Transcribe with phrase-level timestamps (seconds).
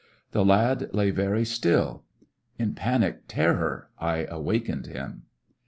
[0.31, 2.05] The lad lay very still.
[2.57, 5.25] In panic terror I awakened him.